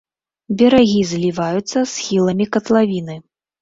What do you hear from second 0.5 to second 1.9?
Берагі зліваюцца з